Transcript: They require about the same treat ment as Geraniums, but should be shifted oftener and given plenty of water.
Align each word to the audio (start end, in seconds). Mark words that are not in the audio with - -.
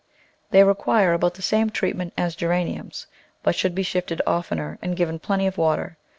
They 0.49 0.63
require 0.63 1.13
about 1.13 1.35
the 1.35 1.43
same 1.43 1.69
treat 1.69 1.95
ment 1.95 2.13
as 2.17 2.35
Geraniums, 2.35 3.05
but 3.43 3.53
should 3.53 3.75
be 3.75 3.83
shifted 3.83 4.19
oftener 4.25 4.79
and 4.81 4.97
given 4.97 5.19
plenty 5.19 5.45
of 5.45 5.59
water. 5.59 5.95